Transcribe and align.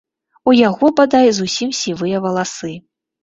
У 0.51 0.53
яго, 0.59 0.89
бадай, 0.99 1.27
зусім 1.39 1.69
сівыя 1.81 2.21
валасы. 2.27 2.73